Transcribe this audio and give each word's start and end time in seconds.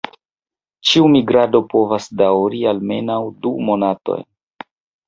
Ĉiu 0.91 1.09
migrado 1.17 1.61
povas 1.75 2.09
daŭri 2.23 2.65
almenaŭ 2.73 3.21
du 3.45 3.57
monatojn. 3.71 4.31